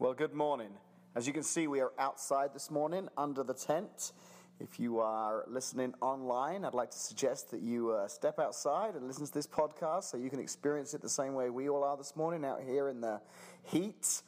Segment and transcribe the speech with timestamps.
[0.00, 0.70] Well, good morning.
[1.16, 4.12] As you can see, we are outside this morning under the tent.
[4.60, 9.08] If you are listening online, I'd like to suggest that you uh, step outside and
[9.08, 11.96] listen to this podcast so you can experience it the same way we all are
[11.96, 13.20] this morning out here in the
[13.64, 14.22] heat,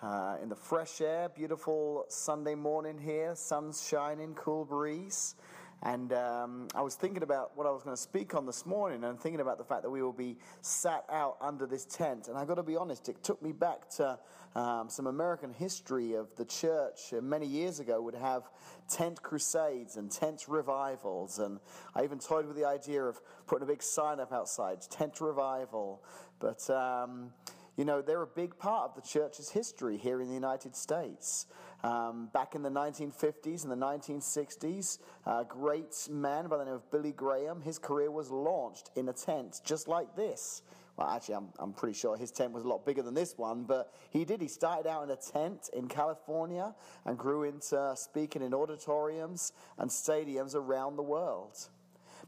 [0.00, 1.28] uh, in the fresh air.
[1.28, 5.34] Beautiful Sunday morning here, sun's shining, cool breeze.
[5.82, 9.04] And um, I was thinking about what I was going to speak on this morning
[9.04, 12.28] and thinking about the fact that we will be sat out under this tent.
[12.28, 14.18] And I've got to be honest, it took me back to
[14.54, 18.44] um, some American history of the church uh, many years ago would have
[18.88, 21.38] tent crusades and tent revivals.
[21.38, 21.60] And
[21.94, 26.02] I even toyed with the idea of putting a big sign up outside, tent revival.
[26.40, 26.68] But.
[26.70, 27.32] Um,
[27.76, 31.46] you know, they're a big part of the church's history here in the United States.
[31.84, 36.90] Um, back in the 1950s and the 1960s, a great man by the name of
[36.90, 40.62] Billy Graham, his career was launched in a tent just like this.
[40.96, 43.64] Well, actually, I'm, I'm pretty sure his tent was a lot bigger than this one,
[43.64, 44.40] but he did.
[44.40, 49.90] He started out in a tent in California and grew into speaking in auditoriums and
[49.90, 51.68] stadiums around the world.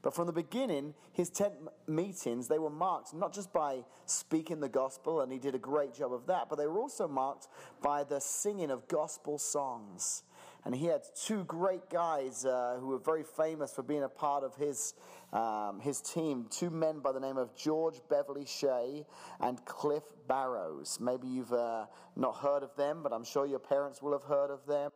[0.03, 1.55] But from the beginning, his tent
[1.87, 5.93] meetings, they were marked not just by speaking the gospel, and he did a great
[5.95, 7.49] job of that, but they were also marked
[7.83, 10.23] by the singing of gospel songs.
[10.65, 14.45] And he had two great guys uh, who were very famous for being a part
[14.45, 14.95] of his,
[15.33, 16.47] um, his team.
[16.51, 19.07] Two men by the name of George Beverly Shea
[19.41, 20.99] and Cliff Barrows.
[21.01, 24.51] Maybe you've uh, not heard of them, but I'm sure your parents will have heard
[24.51, 24.91] of them.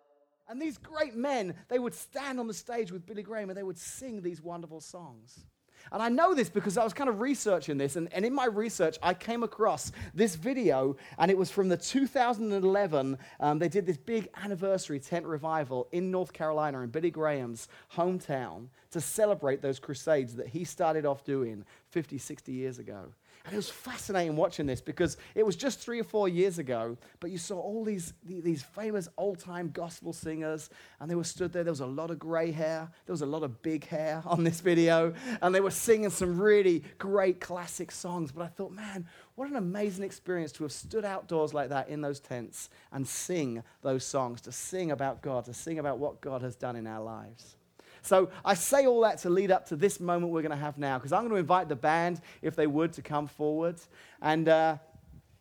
[0.48, 3.62] And these great men, they would stand on the stage with Billy Graham and they
[3.62, 5.45] would sing these wonderful songs.
[5.91, 8.45] And I know this because I was kind of researching this, and, and in my
[8.47, 13.19] research, I came across this video, and it was from the 2011.
[13.41, 18.69] Um, they did this big anniversary tent revival in North Carolina, in Billy Graham's hometown,
[18.93, 23.12] to celebrate those crusades that he started off doing 50, 60 years ago.
[23.45, 26.97] And it was fascinating watching this because it was just three or four years ago,
[27.19, 30.70] but you saw all these, these famous old time gospel singers,
[31.01, 31.65] and they were stood there.
[31.65, 34.45] There was a lot of gray hair, there was a lot of big hair on
[34.45, 38.30] this video, and they were singing some really great classic songs.
[38.30, 42.01] But I thought, man, what an amazing experience to have stood outdoors like that in
[42.01, 46.42] those tents and sing those songs, to sing about God, to sing about what God
[46.42, 47.57] has done in our lives.
[48.02, 50.77] So I say all that to lead up to this moment we're going to have
[50.77, 53.77] now, because I'm going to invite the band, if they would, to come forward.
[54.20, 54.79] And uh,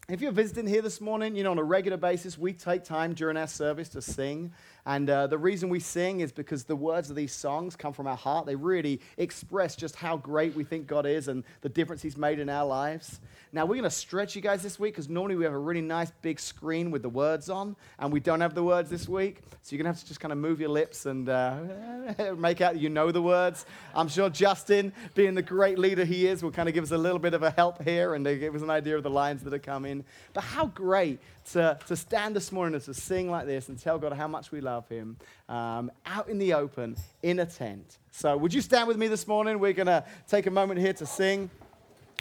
[0.10, 3.14] if you're visiting here this morning, you know, on a regular basis, we take time
[3.14, 4.52] during our service to sing.
[4.86, 8.08] And uh, the reason we sing is because the words of these songs come from
[8.08, 8.48] our heart.
[8.48, 12.40] They really express just how great we think God is and the difference He's made
[12.40, 13.20] in our lives.
[13.54, 15.82] Now, we're going to stretch you guys this week because normally we have a really
[15.82, 19.42] nice big screen with the words on, and we don't have the words this week.
[19.62, 21.58] So you're going to have to just kind of move your lips and uh,
[22.38, 23.66] make out you know the words.
[23.94, 26.98] I'm sure Justin, being the great leader he is, will kind of give us a
[26.98, 29.54] little bit of a help here and give us an idea of the lines that
[29.54, 29.91] are coming.
[30.34, 31.20] But how great
[31.52, 34.52] to, to stand this morning and to sing like this and tell God how much
[34.52, 35.18] we love Him
[35.50, 37.98] um, out in the open in a tent.
[38.12, 39.60] So, would you stand with me this morning?
[39.60, 41.50] We're going to take a moment here to sing,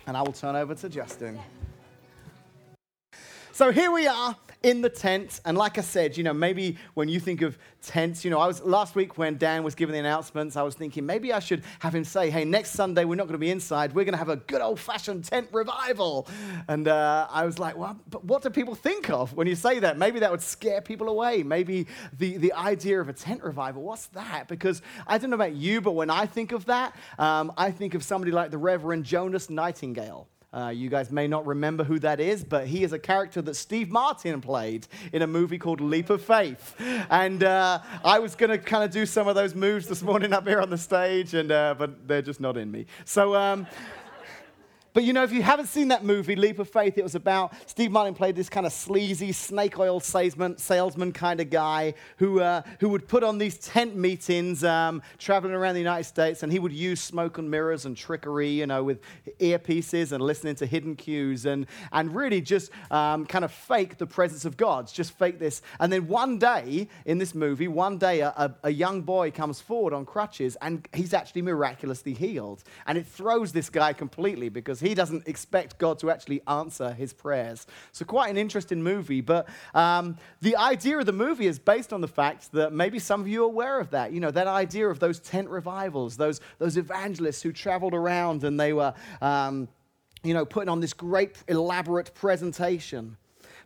[0.06, 1.38] and I will turn over to Justin.
[3.52, 5.40] So, here we are in the tent.
[5.44, 8.46] And like I said, you know, maybe when you think of tents, you know, I
[8.46, 11.62] was last week when Dan was giving the announcements, I was thinking maybe I should
[11.78, 13.94] have him say, hey, next Sunday we're not going to be inside.
[13.94, 16.28] We're going to have a good old fashioned tent revival.
[16.68, 19.78] And uh, I was like, well, but what do people think of when you say
[19.78, 19.96] that?
[19.96, 21.42] Maybe that would scare people away.
[21.42, 21.86] Maybe
[22.18, 24.48] the, the idea of a tent revival, what's that?
[24.48, 27.94] Because I don't know about you, but when I think of that, um, I think
[27.94, 30.28] of somebody like the Reverend Jonas Nightingale.
[30.52, 33.54] Uh, you guys may not remember who that is, but he is a character that
[33.54, 36.74] Steve Martin played in a movie called Leap of Faith.
[37.08, 40.32] And uh, I was going to kind of do some of those moves this morning
[40.32, 42.86] up here on the stage, and, uh, but they're just not in me.
[43.04, 43.64] So, um,
[44.92, 47.52] but you know, if you haven't seen that movie, Leap of Faith, it was about
[47.66, 52.40] Steve Martin played this kind of sleazy snake oil salesman, salesman kind of guy who,
[52.40, 56.50] uh, who would put on these tent meetings um, traveling around the United States, and
[56.50, 59.00] he would use smoke and mirrors and trickery, you know, with
[59.38, 64.06] earpieces and listening to hidden cues and, and really just um, kind of fake the
[64.06, 65.62] presence of God, just fake this.
[65.78, 69.92] And then one day in this movie, one day a, a young boy comes forward
[69.92, 72.64] on crutches and he's actually miraculously healed.
[72.86, 76.92] And it throws this guy completely because because he doesn't expect God to actually answer
[76.92, 77.66] his prayers.
[77.92, 79.20] So, quite an interesting movie.
[79.20, 83.20] But um, the idea of the movie is based on the fact that maybe some
[83.20, 84.12] of you are aware of that.
[84.12, 88.58] You know, that idea of those tent revivals, those, those evangelists who traveled around and
[88.58, 89.68] they were, um,
[90.22, 93.16] you know, putting on this great, elaborate presentation.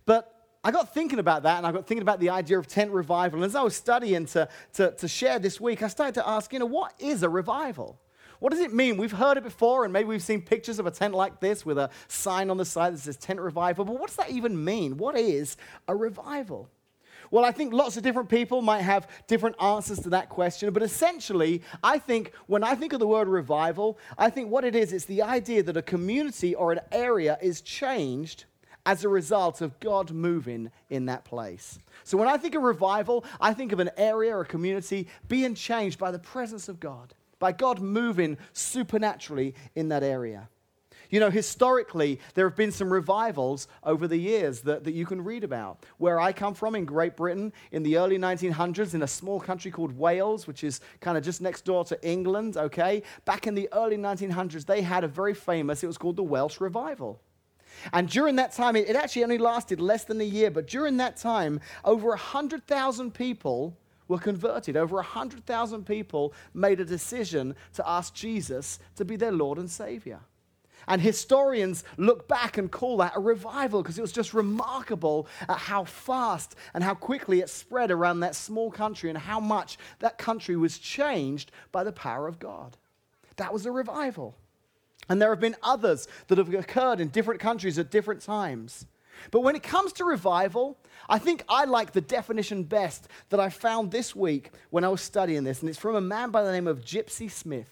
[0.07, 0.31] But
[0.63, 3.39] I got thinking about that and I got thinking about the idea of tent revival.
[3.39, 6.53] And as I was studying to, to, to share this week, I started to ask,
[6.53, 7.99] you know, what is a revival?
[8.45, 8.99] What does it mean?
[8.99, 11.79] We've heard it before, and maybe we've seen pictures of a tent like this with
[11.79, 13.87] a sign on the side that says tent revival.
[13.87, 14.99] But what does that even mean?
[14.99, 15.57] What is
[15.89, 16.69] a revival?
[17.31, 20.83] Well, I think lots of different people might have different answers to that question, but
[20.83, 24.93] essentially, I think when I think of the word revival, I think what it is,
[24.93, 28.45] it's the idea that a community or an area is changed
[28.85, 31.79] as a result of God moving in that place.
[32.03, 35.55] So when I think of revival, I think of an area or a community being
[35.55, 37.15] changed by the presence of God,
[37.45, 40.49] by God moving supernaturally in that area.
[41.11, 45.23] You know, historically, there have been some revivals over the years that, that you can
[45.23, 45.85] read about.
[45.99, 49.71] Where I come from in Great Britain in the early 1900s, in a small country
[49.71, 53.03] called Wales, which is kind of just next door to England, okay?
[53.27, 56.63] Back in the early 1900s, they had a very famous, it was called the Welsh
[56.63, 57.21] Revival.
[57.93, 61.19] And during that time, it actually only lasted less than a year, but during that
[61.19, 63.77] time, over 100,000 people
[64.09, 64.77] were converted.
[64.77, 70.21] Over 100,000 people made a decision to ask Jesus to be their Lord and Savior.
[70.87, 75.57] And historians look back and call that a revival because it was just remarkable at
[75.57, 80.19] how fast and how quickly it spread around that small country and how much that
[80.19, 82.77] country was changed by the power of God.
[83.37, 84.37] That was a revival.
[85.09, 88.87] And there have been others that have occurred in different countries at different times.
[89.31, 90.79] But when it comes to revival,
[91.09, 95.01] I think I like the definition best that I found this week when I was
[95.01, 97.71] studying this, and it's from a man by the name of Gypsy Smith.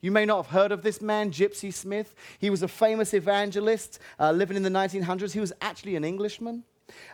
[0.00, 2.14] You may not have heard of this man, Gypsy Smith.
[2.38, 5.32] He was a famous evangelist uh, living in the 1900s.
[5.32, 6.62] He was actually an Englishman.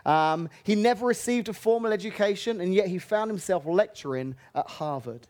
[0.05, 5.27] Um, he never received a formal education, and yet he found himself lecturing at Harvard.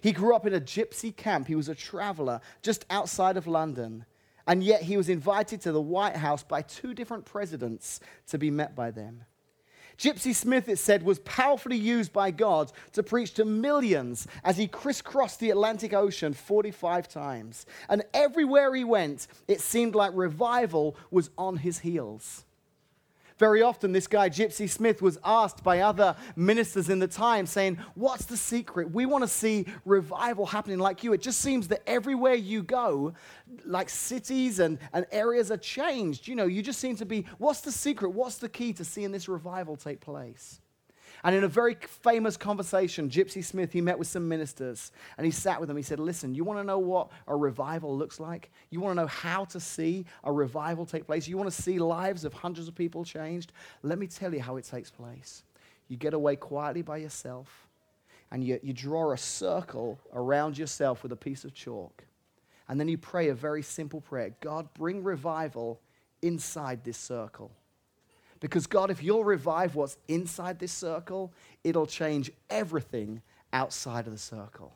[0.00, 1.46] He grew up in a gypsy camp.
[1.46, 4.04] He was a traveler just outside of London.
[4.50, 8.50] And yet he was invited to the White House by two different presidents to be
[8.50, 9.22] met by them.
[9.96, 14.66] Gypsy Smith, it said, was powerfully used by God to preach to millions as he
[14.66, 17.64] crisscrossed the Atlantic Ocean 45 times.
[17.88, 22.44] And everywhere he went, it seemed like revival was on his heels.
[23.40, 27.78] Very often, this guy, Gypsy Smith, was asked by other ministers in the time, saying,
[27.94, 28.90] What's the secret?
[28.90, 31.14] We want to see revival happening like you.
[31.14, 33.14] It just seems that everywhere you go,
[33.64, 36.28] like cities and, and areas are changed.
[36.28, 38.10] You know, you just seem to be, What's the secret?
[38.10, 40.60] What's the key to seeing this revival take place?
[41.22, 45.30] And in a very famous conversation, Gypsy Smith, he met with some ministers and he
[45.30, 45.76] sat with them.
[45.76, 48.50] He said, Listen, you want to know what a revival looks like?
[48.70, 51.28] You want to know how to see a revival take place?
[51.28, 53.52] You want to see lives of hundreds of people changed?
[53.82, 55.42] Let me tell you how it takes place.
[55.88, 57.68] You get away quietly by yourself
[58.30, 62.04] and you, you draw a circle around yourself with a piece of chalk.
[62.68, 65.80] And then you pray a very simple prayer God, bring revival
[66.22, 67.50] inside this circle.
[68.40, 71.32] Because, God, if you'll revive what's inside this circle,
[71.62, 73.20] it'll change everything
[73.52, 74.72] outside of the circle.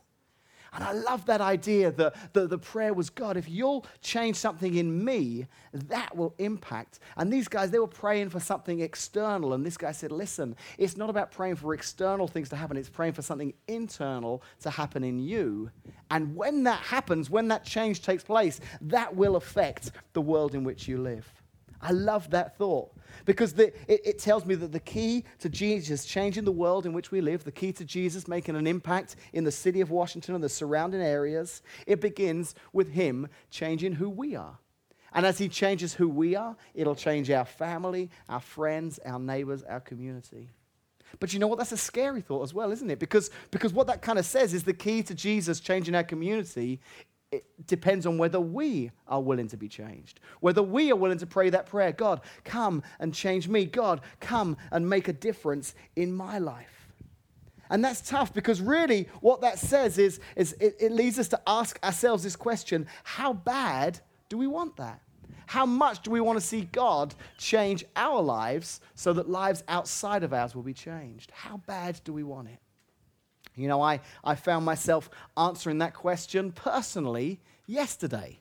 [0.74, 4.74] And I love that idea that the, the prayer was God, if you'll change something
[4.74, 6.98] in me, that will impact.
[7.16, 9.52] And these guys, they were praying for something external.
[9.52, 12.88] And this guy said, listen, it's not about praying for external things to happen, it's
[12.88, 15.70] praying for something internal to happen in you.
[16.10, 20.64] And when that happens, when that change takes place, that will affect the world in
[20.64, 21.43] which you live.
[21.84, 22.90] I love that thought
[23.26, 26.94] because the, it, it, tells me that the key to Jesus changing the world in
[26.94, 30.34] which we live, the key to Jesus making an impact in the city of Washington
[30.34, 34.56] and the surrounding areas, it begins with Him changing who we are.
[35.12, 39.62] And as He changes who we are, it'll change our family, our friends, our neighbors,
[39.64, 40.48] our community.
[41.20, 41.58] But you know what?
[41.58, 42.98] That's a scary thought as well, isn't it?
[42.98, 46.80] Because, because what that kind of says is the key to Jesus changing our community
[47.34, 51.26] it depends on whether we are willing to be changed, whether we are willing to
[51.26, 53.64] pray that prayer God, come and change me.
[53.64, 56.88] God, come and make a difference in my life.
[57.70, 61.40] And that's tough because really what that says is, is it, it leads us to
[61.46, 63.98] ask ourselves this question how bad
[64.28, 65.00] do we want that?
[65.46, 70.22] How much do we want to see God change our lives so that lives outside
[70.22, 71.30] of ours will be changed?
[71.32, 72.58] How bad do we want it?
[73.56, 78.40] You know, I, I found myself answering that question personally yesterday.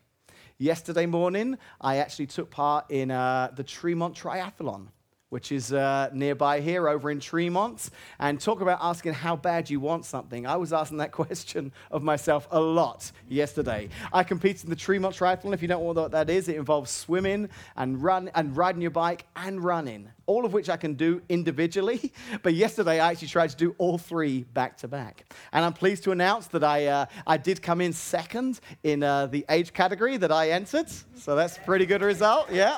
[0.57, 4.87] Yesterday morning, I actually took part in uh, the Tremont Triathlon
[5.33, 9.79] which is uh, nearby here over in Tremont, and talk about asking how bad you
[9.79, 10.45] want something.
[10.45, 13.89] I was asking that question of myself a lot yesterday.
[14.13, 15.51] I competed in the Tremont Triathlon.
[15.51, 18.91] If you don't know what that is, it involves swimming and run and riding your
[18.91, 22.13] bike and running, all of which I can do individually.
[22.43, 25.33] But yesterday, I actually tried to do all three back to back.
[25.51, 29.27] And I'm pleased to announce that I, uh, I did come in second in uh,
[29.27, 30.89] the age category that I entered.
[31.15, 32.77] So that's a pretty good result, yeah.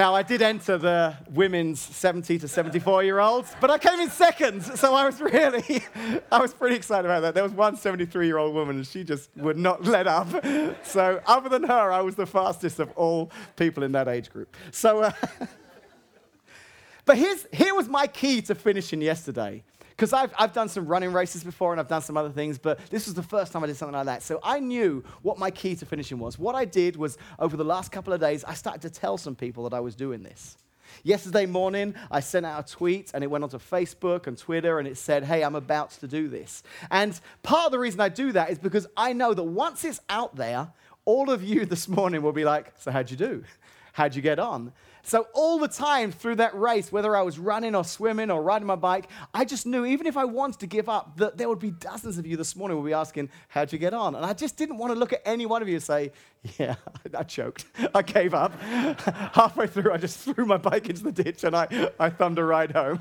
[0.00, 4.08] Now, I did enter the women's 70 to 74 year olds, but I came in
[4.08, 5.84] second, so I was really,
[6.32, 7.34] I was pretty excited about that.
[7.34, 10.28] There was one 73 year old woman, and she just would not let up.
[10.86, 14.56] So, other than her, I was the fastest of all people in that age group.
[14.70, 15.12] So, uh,
[17.04, 19.62] but here's, here was my key to finishing yesterday.
[20.00, 22.78] Because I've, I've done some running races before and I've done some other things, but
[22.88, 24.22] this was the first time I did something like that.
[24.22, 26.38] So I knew what my key to finishing was.
[26.38, 29.36] What I did was, over the last couple of days, I started to tell some
[29.36, 30.56] people that I was doing this.
[31.02, 34.88] Yesterday morning, I sent out a tweet and it went onto Facebook and Twitter and
[34.88, 36.62] it said, Hey, I'm about to do this.
[36.90, 40.00] And part of the reason I do that is because I know that once it's
[40.08, 40.72] out there,
[41.04, 43.44] all of you this morning will be like, So, how'd you do?
[43.92, 44.72] How'd you get on?
[45.02, 48.66] So, all the time through that race, whether I was running or swimming or riding
[48.66, 51.58] my bike, I just knew, even if I wanted to give up, that there would
[51.58, 54.14] be dozens of you this morning who would be asking, How'd you get on?
[54.14, 56.12] And I just didn't want to look at any one of you and say,
[56.58, 56.76] Yeah,
[57.16, 57.66] I choked.
[57.94, 58.52] I gave up.
[58.60, 62.44] Halfway through, I just threw my bike into the ditch and I, I thumbed a
[62.44, 63.00] ride home.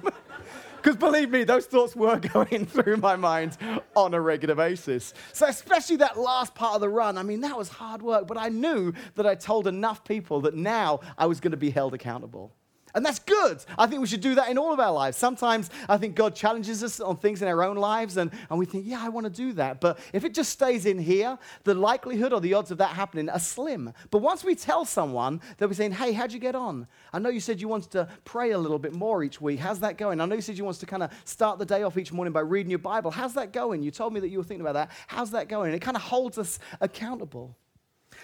[0.81, 3.57] Because believe me, those thoughts were going through my mind
[3.95, 5.13] on a regular basis.
[5.33, 8.38] So, especially that last part of the run, I mean, that was hard work, but
[8.38, 11.93] I knew that I told enough people that now I was going to be held
[11.93, 12.53] accountable.
[13.00, 13.63] And that's good.
[13.77, 15.15] I think we should do that in all of our lives.
[15.15, 18.65] Sometimes I think God challenges us on things in our own lives, and, and we
[18.65, 19.79] think, yeah, I want to do that.
[19.79, 23.29] But if it just stays in here, the likelihood or the odds of that happening
[23.29, 23.94] are slim.
[24.12, 26.88] But once we tell someone, they'll be saying, hey, how'd you get on?
[27.13, 29.62] I know you said you wanted to pray a little bit more each week.
[29.62, 30.20] How's that going?
[30.20, 32.34] I know you said you wanted to kind of start the day off each morning
[32.34, 33.12] by reading your Bible.
[33.12, 33.82] How's that going?
[33.82, 34.91] You told me that you were thinking about that.
[35.08, 35.68] How's that going?
[35.68, 37.56] And it kind of holds us accountable.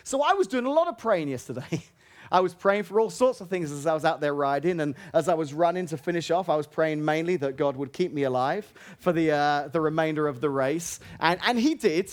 [0.06, 1.84] So I was doing a lot of praying yesterday.
[2.32, 4.80] I was praying for all sorts of things as I was out there riding.
[4.80, 7.92] And as I was running to finish off, I was praying mainly that God would
[7.92, 11.00] keep me alive for the, uh, the remainder of the race.
[11.20, 12.12] And, and He did.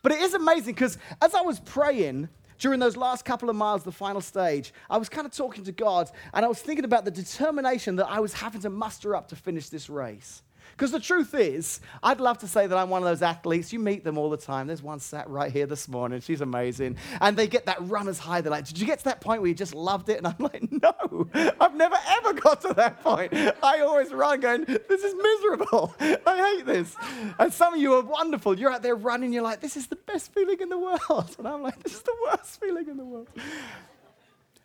[0.00, 2.28] But it is amazing because as I was praying,
[2.60, 5.72] during those last couple of miles, the final stage, I was kind of talking to
[5.72, 9.28] God and I was thinking about the determination that I was having to muster up
[9.28, 10.42] to finish this race.
[10.78, 13.72] Because the truth is, I'd love to say that I'm one of those athletes.
[13.72, 14.68] You meet them all the time.
[14.68, 16.20] There's one sat right here this morning.
[16.20, 16.98] She's amazing.
[17.20, 18.42] And they get that runner's high.
[18.42, 20.18] They're like, Did you get to that point where you just loved it?
[20.18, 21.28] And I'm like, No,
[21.60, 23.32] I've never ever got to that point.
[23.34, 25.96] I always run going, This is miserable.
[25.98, 26.94] I hate this.
[27.40, 28.56] And some of you are wonderful.
[28.56, 29.32] You're out there running.
[29.32, 31.34] You're like, This is the best feeling in the world.
[31.38, 33.26] And I'm like, This is the worst feeling in the world.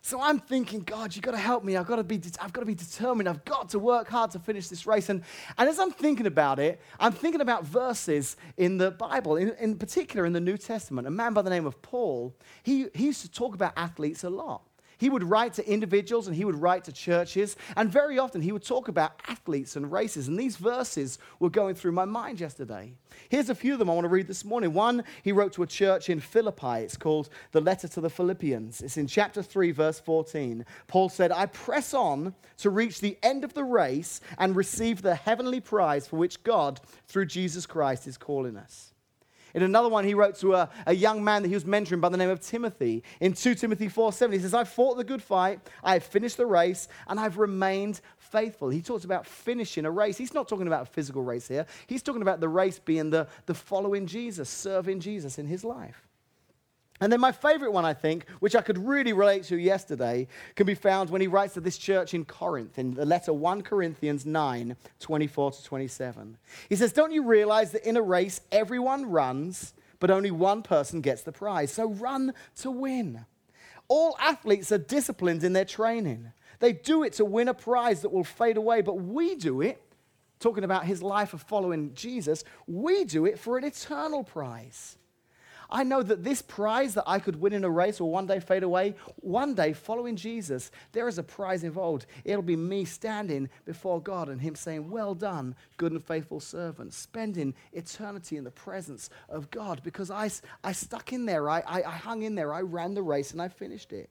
[0.06, 1.78] So I'm thinking, God, you've got to help me.
[1.78, 3.26] I've got to be, I've got to be determined.
[3.26, 5.08] I've got to work hard to finish this race.
[5.08, 5.22] And,
[5.56, 9.78] and as I'm thinking about it, I'm thinking about verses in the Bible, in, in
[9.78, 11.06] particular in the New Testament.
[11.06, 14.28] A man by the name of Paul, he, he used to talk about athletes a
[14.28, 14.60] lot.
[15.04, 17.56] He would write to individuals and he would write to churches.
[17.76, 20.28] And very often he would talk about athletes and races.
[20.28, 22.94] And these verses were going through my mind yesterday.
[23.28, 24.72] Here's a few of them I want to read this morning.
[24.72, 26.84] One he wrote to a church in Philippi.
[26.84, 28.80] It's called The Letter to the Philippians.
[28.80, 30.64] It's in chapter 3, verse 14.
[30.86, 35.16] Paul said, I press on to reach the end of the race and receive the
[35.16, 38.93] heavenly prize for which God, through Jesus Christ, is calling us.
[39.54, 42.08] In another one, he wrote to a, a young man that he was mentoring by
[42.08, 43.04] the name of Timothy.
[43.20, 46.36] In 2 Timothy 4 7, he says, I've fought the good fight, I have finished
[46.36, 48.68] the race, and I've remained faithful.
[48.68, 50.18] He talks about finishing a race.
[50.18, 53.28] He's not talking about a physical race here, he's talking about the race being the,
[53.46, 56.03] the following Jesus, serving Jesus in his life.
[57.00, 60.66] And then my favorite one, I think, which I could really relate to yesterday, can
[60.66, 64.24] be found when he writes to this church in Corinth in the letter 1 Corinthians
[64.24, 66.38] 9 24 to 27.
[66.68, 71.00] He says, Don't you realize that in a race everyone runs, but only one person
[71.00, 71.72] gets the prize?
[71.72, 73.24] So run to win.
[73.88, 76.32] All athletes are disciplined in their training.
[76.60, 79.82] They do it to win a prize that will fade away, but we do it,
[80.38, 84.96] talking about his life of following Jesus, we do it for an eternal prize.
[85.70, 88.40] I know that this prize that I could win in a race will one day
[88.40, 88.94] fade away.
[89.16, 92.06] One day, following Jesus, there is a prize involved.
[92.24, 96.92] It'll be me standing before God and Him saying, Well done, good and faithful servant,
[96.92, 100.30] spending eternity in the presence of God because I,
[100.62, 103.42] I stuck in there, I, I, I hung in there, I ran the race and
[103.42, 104.10] I finished it.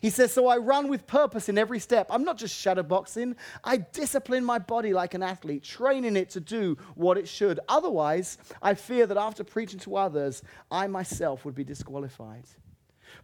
[0.00, 2.08] He says, So I run with purpose in every step.
[2.10, 3.36] I'm not just shadowboxing.
[3.64, 7.60] I discipline my body like an athlete, training it to do what it should.
[7.68, 12.44] Otherwise, I fear that after preaching to others, I myself would be disqualified.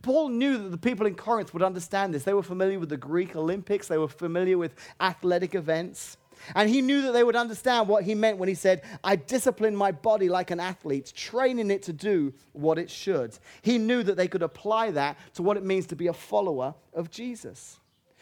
[0.02, 2.24] Paul knew that the people in Corinth would understand this.
[2.24, 6.16] They were familiar with the Greek Olympics, they were familiar with athletic events.
[6.54, 9.74] And he knew that they would understand what he meant when he said, I discipline
[9.74, 13.38] my body like an athlete, training it to do what it should.
[13.62, 16.74] He knew that they could apply that to what it means to be a follower
[16.94, 17.78] of Jesus.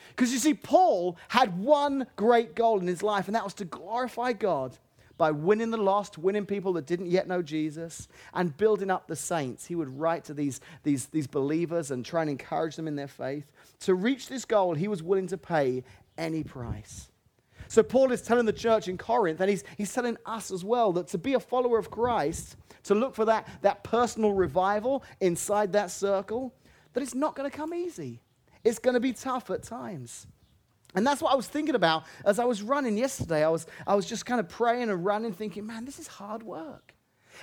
[0.09, 3.65] Because you see, Paul had one great goal in his life, and that was to
[3.65, 4.77] glorify God
[5.17, 9.17] by winning the lost, winning people that didn't yet know Jesus, and building up the
[9.17, 9.67] saints.
[9.67, 13.09] He would write to these, these, these believers and try and encourage them in their
[13.09, 13.51] faith.
[13.81, 15.85] To reach this goal, he was willing to pay
[16.19, 17.09] any price.
[17.69, 20.93] So, Paul is telling the church in Corinth, and he's, he's telling us as well,
[20.93, 25.73] that to be a follower of Christ, to look for that, that personal revival inside
[25.73, 26.55] that circle,
[26.93, 28.21] that it's not going to come easy.
[28.63, 30.27] It's going to be tough at times.
[30.95, 33.45] And that's what I was thinking about as I was running yesterday.
[33.45, 36.43] I was, I was just kind of praying and running, thinking, man, this is hard
[36.43, 36.95] work.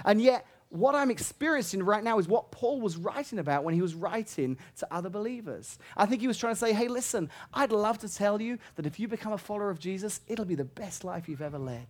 [0.05, 3.81] And yet, what I'm experiencing right now is what Paul was writing about when he
[3.81, 5.77] was writing to other believers.
[5.97, 8.85] I think he was trying to say, hey, listen, I'd love to tell you that
[8.85, 11.87] if you become a follower of Jesus, it'll be the best life you've ever led.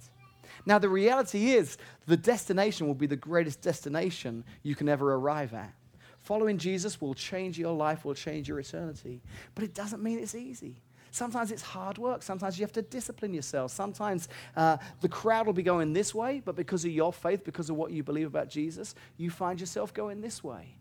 [0.66, 5.54] Now, the reality is, the destination will be the greatest destination you can ever arrive
[5.54, 5.74] at.
[6.22, 9.22] Following Jesus will change your life, will change your eternity.
[9.54, 10.82] But it doesn't mean it's easy.
[11.12, 12.24] Sometimes it's hard work.
[12.24, 13.72] Sometimes you have to discipline yourself.
[13.72, 17.70] Sometimes uh, the crowd will be going this way, but because of your faith, because
[17.70, 20.77] of what you believe about Jesus, you find yourself going this way.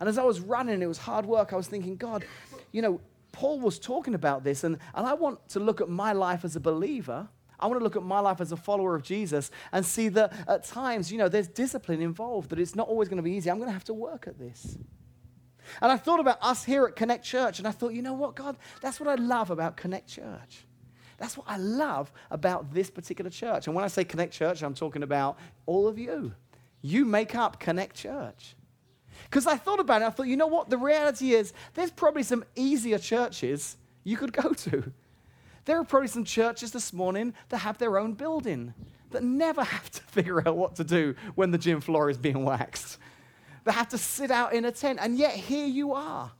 [0.00, 1.52] And as I was running, it was hard work.
[1.52, 2.26] I was thinking, God,
[2.72, 3.00] you know,
[3.32, 6.56] Paul was talking about this, and, and I want to look at my life as
[6.56, 7.26] a believer.
[7.58, 10.34] I want to look at my life as a follower of Jesus and see that
[10.46, 13.50] at times, you know, there's discipline involved, that it's not always going to be easy.
[13.50, 14.76] I'm going to have to work at this.
[15.80, 18.34] And I thought about us here at Connect Church, and I thought, you know what,
[18.34, 20.66] God, that's what I love about Connect Church.
[21.18, 23.66] That's what I love about this particular church.
[23.66, 26.34] And when I say Connect Church, I'm talking about all of you.
[26.82, 28.56] You make up Connect Church.
[29.24, 30.70] Because I thought about it, I thought, you know what?
[30.70, 34.92] The reality is, there's probably some easier churches you could go to.
[35.64, 38.74] There are probably some churches this morning that have their own building,
[39.10, 42.44] that never have to figure out what to do when the gym floor is being
[42.44, 42.98] waxed.
[43.64, 44.98] They have to sit out in a tent.
[45.02, 46.30] And yet, here you are.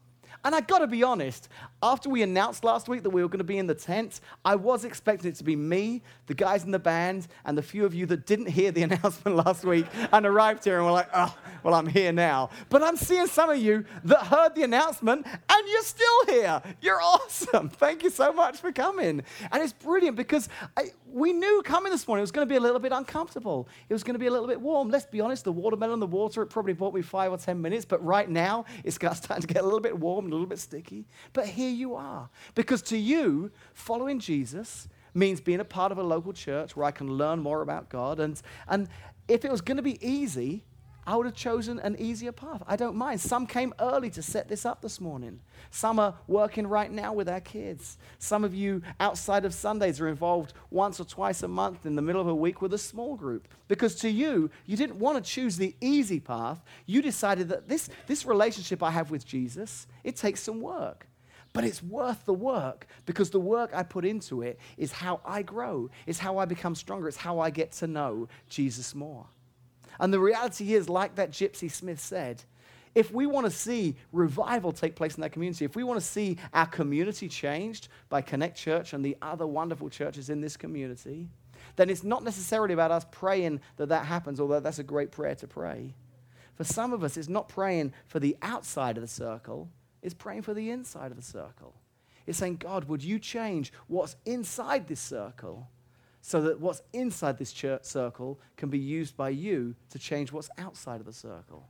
[0.45, 1.49] And I gotta be honest,
[1.83, 4.85] after we announced last week that we were gonna be in the tent, I was
[4.85, 8.07] expecting it to be me, the guys in the band, and the few of you
[8.07, 11.75] that didn't hear the announcement last week and arrived here and were like, oh, well,
[11.75, 12.51] I'm here now.
[12.69, 16.63] But I'm seeing some of you that heard the announcement and you're still here.
[16.81, 17.69] You're awesome.
[17.71, 19.23] Thank you so much for coming.
[19.51, 22.61] And it's brilliant because I, we knew coming this morning it was to be a
[22.61, 23.67] little bit uncomfortable.
[23.89, 24.91] It was to be a little bit warm.
[24.91, 27.85] Let's be honest, the watermelon, the water, it probably bought me five or 10 minutes,
[27.85, 31.07] but right now it's starting to get a little bit warm, little bit sticky.
[31.33, 32.29] But here you are.
[32.55, 36.91] Because to you, following Jesus means being a part of a local church where I
[36.91, 38.21] can learn more about God.
[38.21, 38.89] And, and
[39.28, 40.65] if it was going to be easy,
[41.06, 42.62] I would have chosen an easier path.
[42.67, 43.21] I don't mind.
[43.21, 45.40] Some came early to set this up this morning.
[45.71, 47.99] Some are working right now with our kids.
[48.19, 52.02] Some of you outside of Sundays are involved once or twice a month in the
[52.02, 53.49] middle of a week with a small group.
[53.69, 56.62] Because to you, you didn't want to choose the easy path.
[56.86, 61.06] You decided that this, this relationship I have with Jesus, it takes some work.
[61.52, 65.43] But it's worth the work because the work I put into it is how I
[65.43, 69.26] grow, is how I become stronger, it's how I get to know Jesus more.
[70.00, 72.43] And the reality is, like that Gypsy Smith said,
[72.95, 76.07] if we want to see revival take place in that community, if we want to
[76.07, 81.28] see our community changed by Connect Church and the other wonderful churches in this community,
[81.76, 85.35] then it's not necessarily about us praying that that happens, although that's a great prayer
[85.35, 85.95] to pray.
[86.54, 89.69] For some of us, it's not praying for the outside of the circle,
[90.02, 91.75] it's praying for the inside of the circle.
[92.26, 95.69] It's saying, God, would you change what's inside this circle
[96.26, 100.99] so that what's inside this circle can be used by you to change what's outside
[100.99, 101.69] of the circle.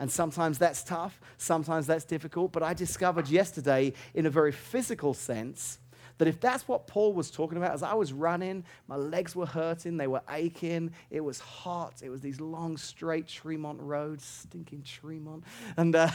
[0.00, 5.14] And sometimes that's tough, sometimes that's difficult, but I discovered yesterday, in a very physical
[5.14, 5.78] sense,
[6.18, 9.46] that if that's what Paul was talking about, as I was running, my legs were
[9.46, 14.82] hurting, they were aching, it was hot, it was these long, straight Tremont roads, stinking
[14.82, 15.44] Tremont.
[15.76, 16.10] And uh,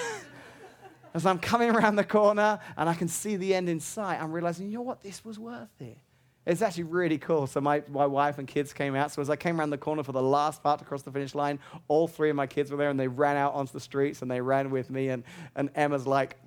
[1.14, 4.34] as I'm coming around the corner and I can see the end in sight, I'm
[4.34, 5.98] realizing, you know what, this was worth it.
[6.46, 7.48] It's actually really cool.
[7.48, 9.12] So my, my wife and kids came out.
[9.12, 11.34] So as I came around the corner for the last part to cross the finish
[11.36, 14.22] line, all three of my kids were there and they ran out onto the streets
[14.22, 15.10] and they ran with me.
[15.10, 15.24] And,
[15.56, 16.38] and Emma's like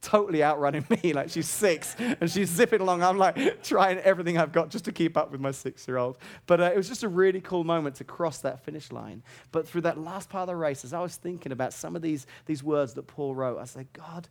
[0.00, 1.12] totally outrunning me.
[1.12, 3.04] Like she's six and she's zipping along.
[3.04, 6.18] I'm like trying everything I've got just to keep up with my six-year-old.
[6.46, 9.22] But uh, it was just a really cool moment to cross that finish line.
[9.52, 12.02] But through that last part of the race, as I was thinking about some of
[12.02, 14.28] these, these words that Paul wrote, I said, God,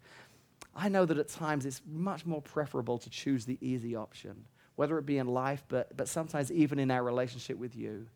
[0.75, 4.45] I know that at times it's much more preferable to choose the easy option
[4.79, 8.07] whether it be in life, but, but sometimes even in our relationship with you.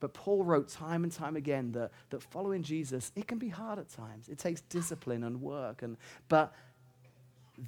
[0.00, 3.78] But Paul wrote time and time again that, that following Jesus, it can be hard
[3.78, 4.30] at times.
[4.30, 5.98] It takes discipline and work, and,
[6.30, 6.54] but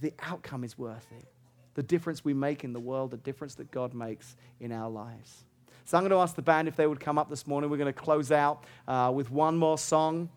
[0.01, 1.27] the outcome is worth it.
[1.75, 5.45] The difference we make in the world, the difference that God makes in our lives.
[5.85, 7.69] So I'm going to ask the band if they would come up this morning.
[7.69, 10.31] We're going to close out uh, with one more song.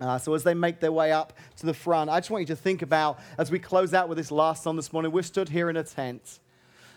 [0.00, 2.56] Uh, so as they make their way up to the front, I just want you
[2.56, 5.48] to think about, as we close out with this last song this morning, we're stood
[5.48, 6.40] here in a tent.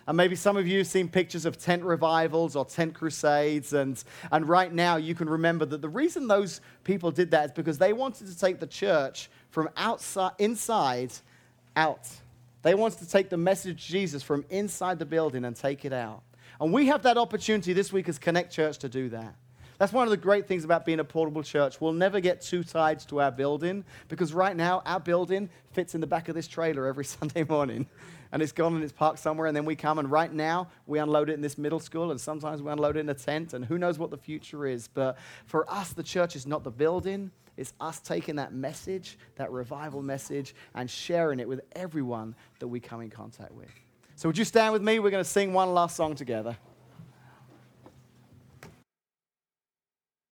[0.06, 3.74] And maybe some of you have seen pictures of tent revivals or tent crusades.
[3.74, 7.52] And, and right now, you can remember that the reason those people did that is
[7.52, 11.14] because they wanted to take the church from outside, inside
[11.76, 12.10] out.
[12.64, 15.94] They wanted to take the message of Jesus from inside the building and take it
[15.94, 16.22] out.
[16.60, 19.36] And we have that opportunity this week as Connect Church to do that.
[19.78, 21.82] That's one of the great things about being a portable church.
[21.82, 26.02] We'll never get too tied to our building because right now our building fits in
[26.02, 27.88] the back of this trailer every Sunday morning.
[28.34, 31.00] And it's gone and it's parked somewhere, and then we come and right now we
[31.00, 33.64] unload it in this middle school, and sometimes we unload it in a tent, and
[33.64, 34.88] who knows what the future is.
[34.88, 39.52] But for us, the church is not the building, it's us taking that message, that
[39.52, 43.70] revival message, and sharing it with everyone that we come in contact with.
[44.16, 44.98] So, would you stand with me?
[44.98, 46.58] We're going to sing one last song together.